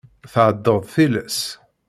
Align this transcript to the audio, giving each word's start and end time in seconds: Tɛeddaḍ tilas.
Tɛeddaḍ 0.31 0.79
tilas. 0.93 1.39